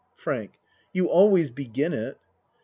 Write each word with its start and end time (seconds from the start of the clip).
FRANK 0.15 0.59
You 0.93 1.09
always 1.11 1.51
begin 1.51 1.93
it. 1.93 2.17